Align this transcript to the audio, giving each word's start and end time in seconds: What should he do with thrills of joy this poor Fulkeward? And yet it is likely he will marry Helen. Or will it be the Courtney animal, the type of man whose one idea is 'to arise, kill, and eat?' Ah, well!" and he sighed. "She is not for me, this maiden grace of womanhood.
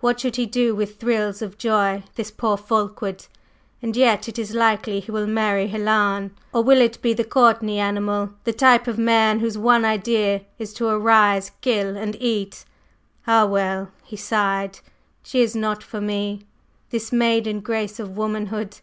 What 0.00 0.20
should 0.20 0.36
he 0.36 0.44
do 0.44 0.74
with 0.74 1.00
thrills 1.00 1.40
of 1.40 1.56
joy 1.56 2.02
this 2.16 2.30
poor 2.30 2.58
Fulkeward? 2.58 3.24
And 3.80 3.96
yet 3.96 4.28
it 4.28 4.38
is 4.38 4.54
likely 4.54 5.00
he 5.00 5.10
will 5.10 5.26
marry 5.26 5.68
Helen. 5.68 6.32
Or 6.52 6.62
will 6.62 6.82
it 6.82 7.00
be 7.00 7.14
the 7.14 7.24
Courtney 7.24 7.78
animal, 7.78 8.34
the 8.44 8.52
type 8.52 8.86
of 8.86 8.98
man 8.98 9.40
whose 9.40 9.56
one 9.56 9.86
idea 9.86 10.42
is 10.58 10.74
'to 10.74 10.88
arise, 10.88 11.52
kill, 11.62 11.96
and 11.96 12.20
eat?' 12.20 12.66
Ah, 13.26 13.46
well!" 13.46 13.78
and 13.84 13.88
he 14.04 14.16
sighed. 14.16 14.80
"She 15.22 15.40
is 15.40 15.56
not 15.56 15.82
for 15.82 16.02
me, 16.02 16.42
this 16.90 17.10
maiden 17.10 17.60
grace 17.60 17.98
of 17.98 18.14
womanhood. 18.14 18.78